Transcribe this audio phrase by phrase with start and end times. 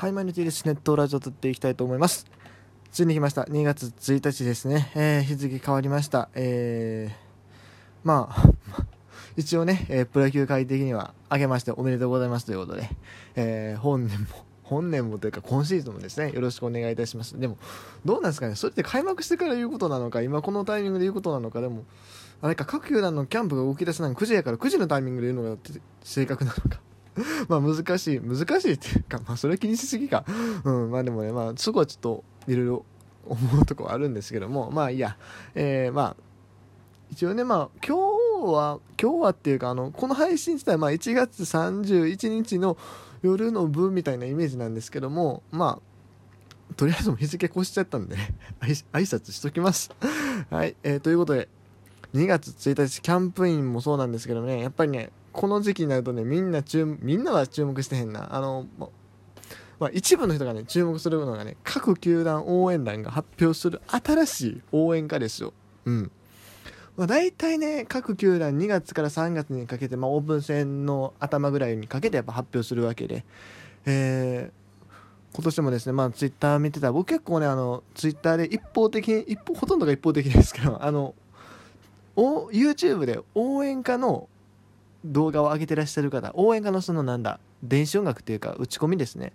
[0.00, 0.64] はい、マイノティです。
[0.64, 2.24] ネットラジオ撮っていきたいと思います。
[2.90, 3.42] ついに来ました。
[3.42, 4.90] 2月1日ですね。
[4.94, 6.30] えー、日付変わりました。
[6.34, 7.14] えー、
[8.02, 8.44] まあ、
[9.36, 12.88] 一応ね、えー、プロ野球界的には、明けましておめでとうございますということで、
[13.36, 14.26] えー、本年も、
[14.64, 17.38] 本年もというか今シーズンもですね、よろしくお願いいたします。
[17.38, 17.58] でも、
[18.06, 21.84] どうなんですかね、それって開幕してから言うことなのか、今このタイミングで言うことなのか、でも、
[22.40, 25.60] あれか、各球団のキャンプが動き出すのが9時やから9時のタイミングで言うのが
[26.02, 26.80] 正確なのか。
[27.48, 30.24] まあ難しい、難しいっていうか、まあそれ気にしすぎか。
[30.64, 32.84] うん、まあでもね、まあそこはちょっといろいろ
[33.26, 35.16] 思うとこはあるんですけども、まあいいや、
[35.54, 36.16] えー、まあ、
[37.10, 42.76] 一応ね、まあ今日は、今日はっていうか、あの、この配信自体、まあ1月31日の
[43.22, 49.90] 夜の分みたいなイメージなんですけども、まあ、とりあえずも日付越しちゃったんで、 ね、挨拶しときます。
[50.50, 51.48] はい、えー、ということで、
[52.14, 58.34] 2月1日キャンプインもそうなんですけどね、やっぱりね、この時期になるとねみんな注みんなは注目してへんな。
[58.34, 58.66] あの
[59.78, 65.54] まあ、一部の人がね注目するのがね各球団応援団が発表する新しい応援歌ですよ。
[65.86, 66.10] うん。
[66.96, 73.24] まあ、大体ね各球団2月から3月にかけて、まあ、オープン戦の頭ぐらいにかけてやっぱ発表するわけで、
[73.86, 76.92] えー、今年もですね、まあ、ツイッター見てた。
[76.92, 81.14] 僕結構ねあのツイッターで一方的に一方ほとんどが一方的ですけどあの
[82.16, 84.28] YouTube で応援歌の
[85.04, 89.32] 動画を上げてらっしゃる方応援歌のそのなんだ電子音楽っていうか打ち込みですね。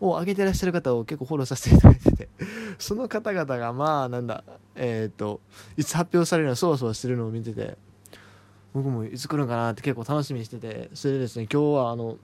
[0.00, 2.28] を上げてらっしゃる方を結構フォローさせていただいてて。
[2.78, 5.40] その方々がまあなんだえっ、ー、と
[5.76, 7.78] いつ発表されるのそわそわしてるのを見てて
[8.72, 12.18] 僕もいつ来るんかなって結構楽しみにしててそれでですね今日はあの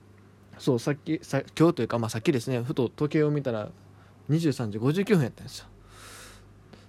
[0.59, 3.69] そうさっきさ今日というかまあさっきですねふと時計を見たら
[4.29, 5.65] 23時59分やったんですよ。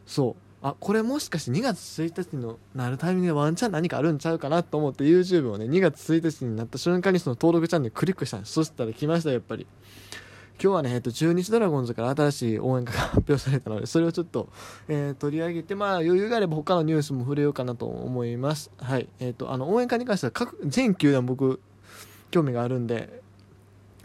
[0.06, 0.51] そう。
[0.62, 8.52] あこれもしかして2月1日のなるタイミングでワンチャン何かあるんちゃうかなと思って YouTube をね2月1日になった瞬間にその登録チャンネルクリックしたんです。
[8.52, 9.66] そしたら来ましたやっぱり。
[10.62, 14.48] 今日はね、えっと、中日ドラゴンズから新しい応援歌が発表されたのでそれをちょっと、
[14.86, 18.70] えー、取り上げてまあ余裕があれば他のニュースも触れようかなと思います。
[18.78, 19.08] はい。
[19.18, 21.60] えっ、ー、とあの応援歌に関しては各全球団僕
[22.30, 23.22] 興味があるんで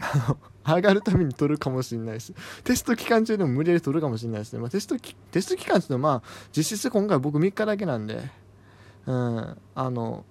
[0.00, 0.36] あの
[0.74, 2.34] 上がるために取るかもしれないし
[2.64, 4.96] テスト期間中でも無理やり取るかもしれないですね、まあ、テスト
[5.30, 8.22] テスト期間っていうのはまあ実質今回僕3日だけなんで
[9.06, 10.24] うんあの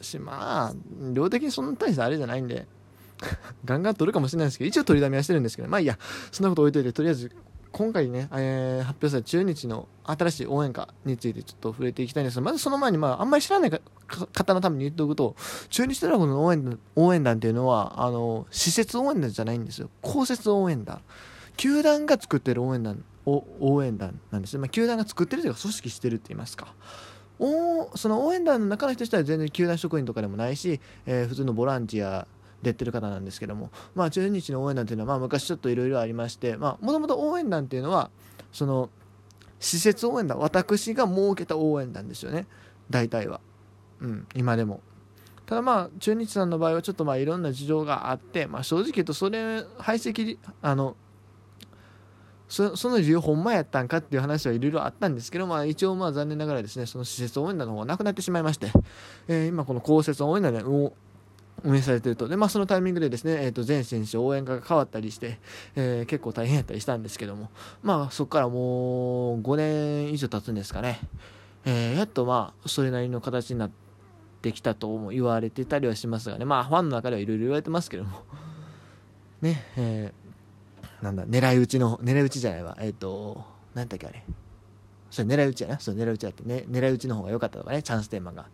[0.00, 0.74] しまあ
[1.12, 2.66] 量的にそんな大したあれじゃないんで
[3.64, 5.98] ガンガン取るかもしれないですけど一応取りだめはしてるんですけどまあいいや。
[6.32, 7.30] そんなこと置いといてとりあえず
[7.74, 13.70] 今回ね、えー、発表された中日の新しい応援歌についてちょっと触れていきたいんですが、まずその前に、まあ、あんまり知らない
[14.06, 15.36] 方のために言っておくと、
[15.70, 19.90] 中日ドラゴンの応援応援団っていうのは、あの、施設応援団じゃないんですよ。
[20.02, 21.00] 公設応援団。
[21.56, 24.60] 球団が作ってる応援団、応援団なんですよ。
[24.60, 26.74] まあ、球団が作ってるというか、組織してるって言いますか。
[27.38, 32.28] おその応援団の中の人自体は全然球団職員とかでもないし、えー、普通のボランティア
[32.62, 38.10] 出てる方なんですけども、まあ、中日の応援団っていうのは、まあ、昔ちょっといろいろありましてもともと応援団っていうのは
[38.52, 38.88] その
[39.58, 42.46] 施設応援団私が設けた応援団ですよね
[42.90, 43.40] 大体は、
[44.04, 44.80] うん、今でも。
[45.46, 50.96] ただまあ中日さんの場合はちょっとまあいろんな事情があって、まあ、正直言うとそれ排斥あの
[52.48, 58.70] そその理由ほんまやったんかっていう話はいろいろあったんですけど、まあ、一応まあ残念ながらですねその施設応援団の方がなくなってしまいまして、
[59.28, 60.92] えー、今この公設応援団で運
[61.76, 62.28] 営されてると。
[62.28, 65.38] で、まあ、そのタイミングでですね、えー、と全選手応援歌が変わったりして、
[65.76, 67.50] えー、結構大変やったりしたんですけども、
[67.82, 71.00] まあ、そこからもう5年以上経つんですかね、
[71.64, 73.83] えー、やっとまあそれなりの形になって
[74.52, 78.22] きたとも言われてたりはしますがね、まあ、ファンの中ではいろいろ言われてますけども、
[79.42, 83.44] ねえー、なんだ狙い撃ちの狙い撃ちじゃないわえっ、ー、と
[83.74, 84.24] 何だっけあれ
[85.10, 88.46] それ狙い撃ちやなそれ狙い撃ちだってね狙い撃ちの方が良かったとかねチャンステーマが。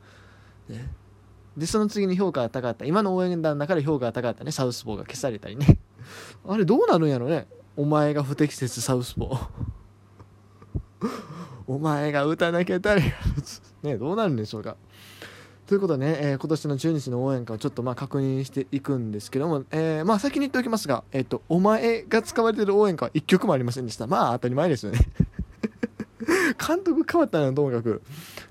[0.68, 0.90] ね
[1.56, 2.84] で、その次に評価が高かった。
[2.84, 4.52] 今の応援団の中で評価が高かったね。
[4.52, 5.78] サウスポーが消されたりね。
[6.46, 7.46] あれどうなるんやろね。
[7.76, 9.48] お前が不適切サウスポー。
[11.66, 13.06] お前が打たなきゃ誰が。
[13.82, 14.76] ね、どうなるんでしょうか。
[15.70, 24.08] ということでね、えー、今年の中日の応援歌をちょっとまあ確認していくんですけども、えー、まあ先に言っておきますが、えっ、ー、と、お前が使われてる応援歌は1曲もありませんでした。
[24.08, 24.98] まあ当たり前ですよね
[26.58, 28.02] 監督変わったのともかく、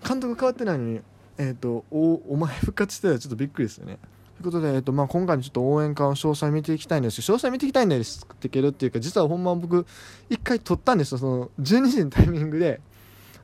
[0.08, 1.02] 監督変わってないのに、
[1.38, 4.00] えっ、とお、お前復活してたらちょっとびっくりですよね。
[4.38, 9.86] ということで、えっ、とまあ、今回のちょっと応援歌を詳細見ていきたいんですけど、詳細見ていきたいんですけどっていうか、実はほんま僕、
[10.30, 12.80] 一回撮ったんですよ、その12時のタイミングで。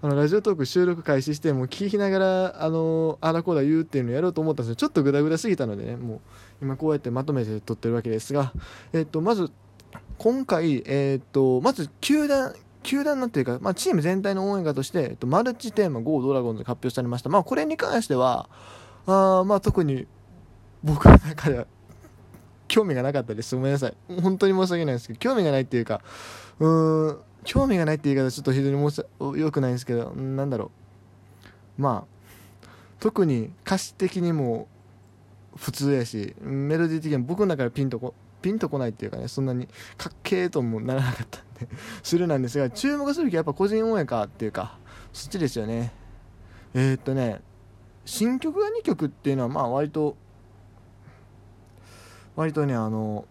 [0.06, 6.20] あのラジオトーク収録開始してもう聞きながらあのあらこだ言うっていうのをやろうと思ったんですけどちょっとグダグダすぎたのでねもう
[6.62, 8.54] 今こうやってまとめて撮ってるわけですが、
[8.94, 9.50] えっと、まず
[10.20, 12.54] 今回、えっと、まず球団
[12.84, 17.30] 球団のっていうか、まあ、チーム全体の応援歌として、えっと、マルチテーマ GO ドラゴンズが発表されました。
[17.30, 18.48] まあ、これに関しては、
[19.08, 20.06] あまあ、特に
[20.84, 21.66] 僕の中では
[22.68, 23.56] 興味がなかったです。
[23.56, 23.96] ごめんなさい。
[24.22, 26.02] 本当に申し訳ないですけど興味がないっていうか
[26.60, 29.06] うーん興味がないって言い方ちょっと非常に申し
[29.40, 30.72] よくないんですけどなんだろ
[31.78, 31.82] う。
[31.82, 32.16] まあ
[33.00, 34.68] 特に歌詞的にも
[35.56, 41.68] 普通やしメロディー的にも僕の中でピンとこピンとこないっていうかねそんなにかっけえともならなかったんで
[42.04, 44.78] するなんですが注目するべきはやっぱ個人応援かっていうか
[45.14, 45.94] そっちですよね。
[46.74, 47.42] えー、っとね
[48.06, 50.16] 新曲が2曲っていうのはまあ割と
[52.36, 53.26] 割とねあの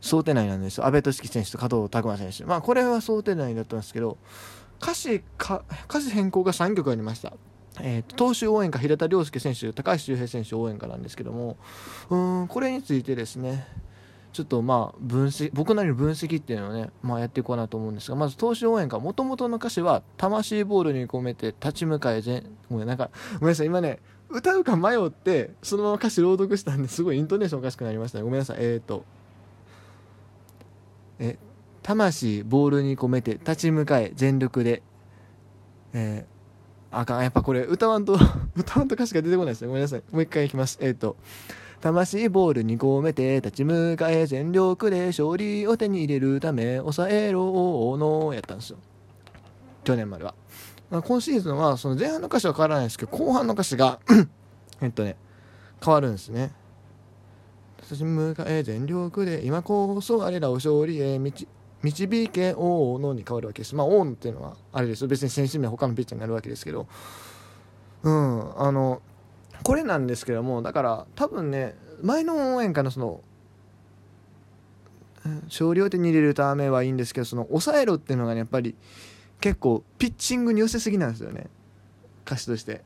[0.00, 2.44] 想定内なんです阿部俊樹選手と加藤拓磨選手。
[2.44, 4.18] まあこれは想定内だったんですけど
[4.80, 7.32] 歌詞か歌詞変更が3曲ありました。
[7.80, 11.56] えー、投手応援歌平田良介選手高橋周平選手応援歌なんですけども
[12.10, 13.68] うんこれについてですね
[14.32, 23.66] ちょっとまあ分析僕なりの分析っていうのをね、まあ、やっていこうかなと思うんですがまず投手応援歌もともとの歌詞は「魂ボールに込めて立ち向かえ全」ごめんなんかごめんなさい。
[23.66, 28.24] 今ね歌うか迷ってそのまま歌詞朗読したんですごいイントネーションおかしくなりましたね。
[28.24, 28.56] ごめんなさい。
[28.60, 29.04] えっ、ー、と
[31.18, 31.38] え
[31.82, 34.82] 魂ボールに込めて立ち向かえ全力で。
[35.94, 37.22] えー、あかん。
[37.22, 38.18] やっぱこれ歌わんと
[38.56, 39.68] 歌わんと歌詞が出てこないですね。
[39.68, 40.02] ごめんなさい。
[40.10, 40.78] もう一回いきます。
[40.80, 41.16] えっ、と
[41.80, 48.78] 魂ボールに込めて立ち向かえ全力で勝利を手に入れるため抑えろのやったんですよ。
[49.84, 50.34] 去年までは、
[50.90, 54.00] まあ、今シーズンはその前半の歌詞は変わらないですけど後半の歌詞が
[54.82, 55.16] えっとね
[55.82, 56.52] 変わるんですね。
[57.80, 61.18] 立ち向かえ全力で今こそ我らを勝利へ
[61.82, 63.74] 導け大野に変わるわけです。
[63.74, 65.08] まあ、大野っていうのは、あれですよ。
[65.08, 66.86] 別に選手名他のピッチャーになるわけですけど。
[68.02, 69.00] うん、あの、
[69.62, 73.20] これなんですけども、だから多分ね、前の応援歌のその、
[75.44, 78.74] 勝利を手に入れるためはいいんですけど、その、抑えろっていうのがね、やっぱり
[79.40, 81.48] 結構ピッチングに寄せすぎなんですよね。
[82.26, 82.82] 歌詞として。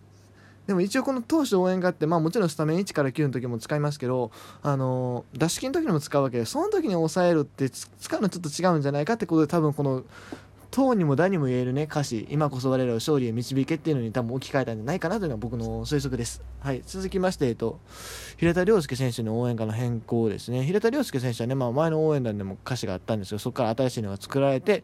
[0.66, 4.30] でも一応この投手応援歌って、まあもちろんスタメン1から9の時も使いますけど、
[4.62, 10.04] あのー、打式の時にも使うわけで、その時に抑えるって使うのちょっと違うんじゃないかってことで多分この、
[10.72, 16.42] 党にも誰にも言えるね歌詞、今こそ我らを勝利へ導けっていうのに多分置き換えたんじゃないかなというのが僕の推測です。
[16.60, 16.82] はい。
[16.86, 17.78] 続きまして、えっと、
[18.38, 20.64] 平田良介選手の応援歌の変更ですね。
[20.64, 24.82] 平田良介選手はね、まあ前の応援団でも歌詞があったんですけど、そこから新しいのが作られて、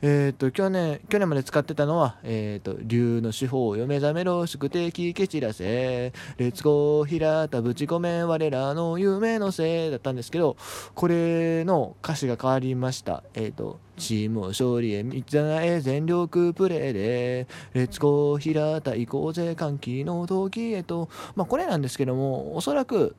[0.00, 10.56] え、ー、と、去年、去年まで使ってたのは、え、ー、と、竜の手法よ目覚めろ、宿敵蹴散らせ、レッツゴー、平田ぶち込め、我らの夢のせいだったんですけど、
[10.94, 13.24] これの歌詞が変わりました。
[13.34, 15.22] え、ー、と、チームを勝利へ道
[15.60, 23.16] え全力プレーで、レッツゴー、平田行こうぜ、歓喜の時へと、まあ、これなんですけども、おそらく、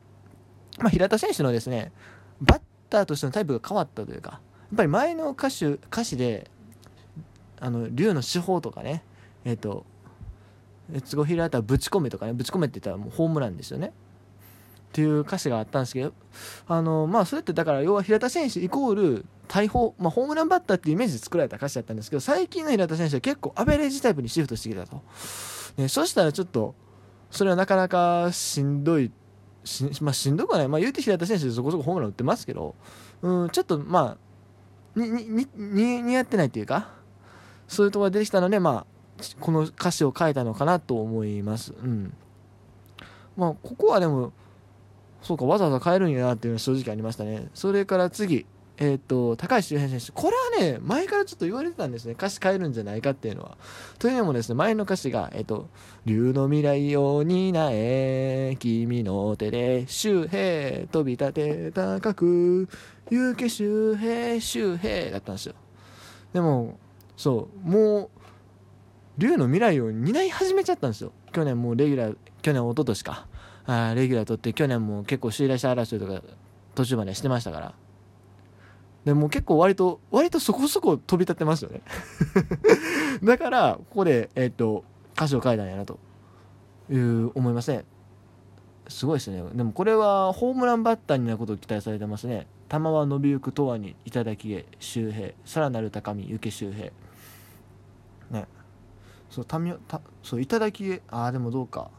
[0.78, 1.92] まあ、平田選手のですね、
[2.40, 4.38] バッターとしてのタイプが変わったというか、や
[4.74, 6.50] っぱり前の歌手歌詞で
[7.60, 9.02] あの竜の手法とかね
[9.44, 9.84] えっ、ー、と
[10.90, 13.92] レッツゴーヒーラーったらぶち込めとかねぶち込めって言ったらもうホームランですよね。
[14.90, 16.12] っていう歌詞があったんですけど
[16.66, 25.02] あのまあそれってだから要は平田選手イコール大砲、まあ、ホームランバッターっていうイメージで作られた歌詞だったんですけど最近の平田選手は結構アベレージタイプにシフトしてきたと、
[25.76, 26.74] ね、そしたらちょっと
[27.30, 29.12] それはなかなかしんどい
[29.62, 32.74] し,、まあ、しんどくはない、まあ、言うて平田選手でそこそこホームラン打ってますけど
[33.22, 34.16] うんちょっとま
[34.96, 36.99] あににに似合ってないっていうか
[37.70, 38.86] そういうところが出てきたので、まあ、
[39.38, 41.72] この歌詞を書いたのかなと思います。
[41.72, 42.12] うん。
[43.36, 44.32] まあ、ここはでも、
[45.22, 47.48] そうか、わざわざ変えるんやなっていうのは正直ありましたね。
[47.54, 48.44] それから次、
[48.76, 50.10] えっ、ー、と、高橋周平選手。
[50.10, 52.14] これはね、前からちょっと言われてたんですね。
[52.14, 53.56] 歌詞変えるんじゃないかっていうのは。
[54.00, 55.68] というのもですね、前の歌詞が、えっ、ー、と、
[56.06, 62.68] 竜の未来を担え、君の手で周平、飛び立て高く、
[63.10, 65.54] 行け周平、周平だったんですよ。
[66.32, 66.76] でも、
[67.20, 67.68] そう。
[67.68, 68.10] もう
[69.18, 71.12] 龍の未来を担い始めちゃったんですよ。
[71.32, 73.26] 去年もうレギュラー去年一昨年か。
[73.66, 76.22] あレギュラー取って去年も結構首位打者争いとか
[76.74, 77.74] 途中までしてましたから。
[79.04, 81.82] でも結構割と割とそこそこ飛び立ってますよね。
[83.22, 84.84] だからここでえっ、ー、と
[85.14, 85.98] 歌詞を書いたんやなと。
[86.90, 87.84] いう思いますね
[88.88, 89.42] すごいですね。
[89.54, 92.46] でもこれはホームランバッターになることを期待されてますね。
[92.70, 95.32] 球は伸びゆくとわにいただきへ周平。
[95.44, 96.90] さらなる高み行け周平。
[99.30, 101.90] そうたみたそう頂き絵ああでもどうか。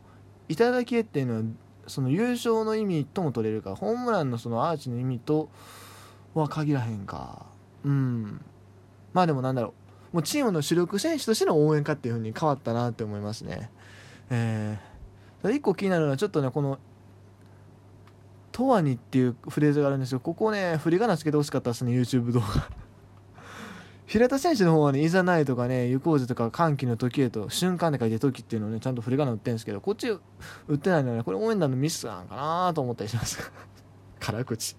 [0.50, 1.42] 頂き絵っていうのは
[1.88, 5.50] その優勝の意味とも取れるかホームランのそのアーチの意味と
[6.34, 7.46] は限らへんか。
[7.84, 8.42] うん。
[9.14, 9.74] まあでもなんだろ
[10.14, 10.16] う。
[10.18, 13.70] もうチームの主力選手としての応援歌っていう風に変わったなって思いますね。
[14.30, 16.80] えー、一個気になるのはちょっとねこの
[18.52, 22.70] 「とわに」っていうフレーズがあるんですけどここね振り仮名つけてほしかったですね YouTube 動画。
[24.12, 30.20] 平田選手の方はね、いざないとかね、行こうぜとか、歓喜の時へと、瞬間で書いて時っていうのをね、ちゃんと振り仮名打ってるんですけど、こっち打
[30.74, 33.40] ってないのはね、これ応援団のミスなんかなと思ったりします。
[34.20, 34.76] 辛口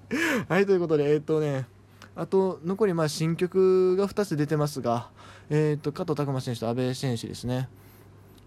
[0.49, 1.67] はいということでえっ、とね
[2.15, 5.11] あと残りまあ新曲が2つ出てますが、
[5.51, 7.69] えーと、加藤拓磨選手と阿部選手ですね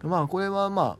[0.03, 0.97] まあこれはまあ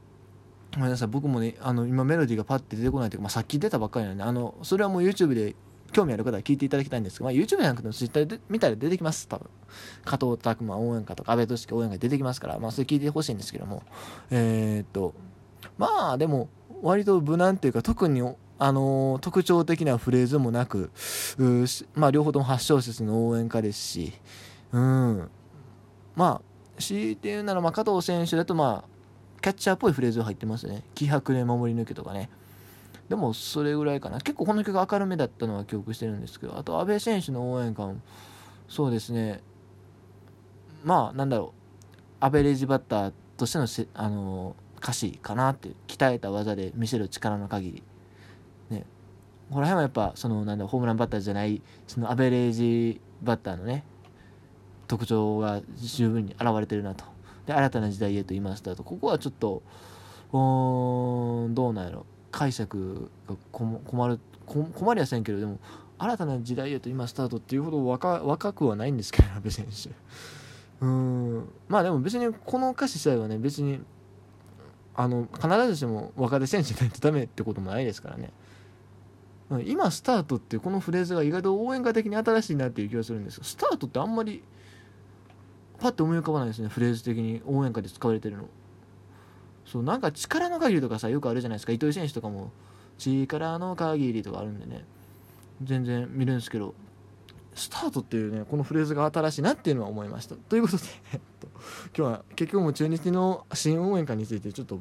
[0.73, 5.55] ごめんなさい僕もねあの今メロディーがパッて出てこないというか、まあ、さっき出たばっかりなんであのそれはもう YouTube で
[5.91, 9.27] 興味ある方は聞いていただきたいんですが、まあ、YouTube じゃなくても Twitter で見たら出てきます。
[9.27, 9.49] 多分。
[10.03, 13.83] 加藤拓磨応援歌とか阿部俊樹応援歌出てきますから、まあ、それ聞いてほしいんですけども。
[14.29, 15.13] えー、っと。
[15.77, 16.49] まあでも
[16.81, 18.21] 割と無難というか特に
[18.57, 20.91] あのー、特徴的なフレーズもなく
[21.95, 24.13] まあ、両方とも8小節の応援歌ですし。
[24.71, 25.29] うん。
[26.15, 28.95] まあ強いて言うなら、まあ、加藤選手だとまあ
[29.41, 30.83] キャッチャーっぽいフレーズが入ってますね。
[30.95, 32.29] 気迫で守り抜けとかね。
[33.09, 34.19] でもそれぐらいかな。
[34.19, 37.97] 結構この曲明るめだったのは記憶してるんですけどあと阿部選手の応援歌も
[38.67, 39.41] そうですね。
[40.83, 41.65] まあなんだろう。
[42.19, 47.83] アベレージバッターとしてのせ、あの、歌詞かなって鍛えた技で見せる力の限り。
[48.69, 48.85] ね。
[49.49, 53.83] この辺はやっぱそのなんだホームランバッターじゃないそのアベレージバッターのね
[54.87, 57.05] 特徴が十分に現れてるなと。
[57.45, 59.61] で新たな時代へと言いましたとここはちょっと
[60.31, 62.05] うんどうなんやろ。
[62.35, 65.57] 解釈が困る困りはせんけどでも
[65.97, 69.89] 新たな時代へと今スタートっていうほど若若くはないんですけど阿部選手。
[70.81, 71.49] うん。
[71.69, 73.79] まあでも別にこの歌詞自体はね別に
[74.95, 78.31] あの必ずしも若手選手じゃないとダメってこともないですからね。
[79.63, 84.43] 今スタートってこのフレーズが意外と応援歌的に新しいなっていう気がするんですスタートってあんまり
[85.77, 88.45] パッと思い浮かばないですねフレーズ的に応援歌で使われてるの。
[89.65, 91.73] そうなんか力の限りとかさよくあるじゃないですか。
[91.73, 92.51] 糸井選手とかも。
[92.97, 94.85] 力の限りとかあるんでね。
[95.61, 96.73] 全然見るんですけど。
[97.55, 100.35] スタートっていうねこのフレーズが新しいなっていうのは思いました。
[100.35, 100.83] ということで、
[101.97, 104.79] 今日は結局も中日の新応援歌についてちょっと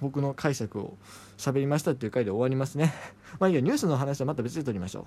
[0.00, 0.96] 僕の解釈を
[1.36, 2.92] 喋りましたっていう回で終わりますね。
[3.38, 5.04] まあいいやニュースの話はまた別で撮りましょう。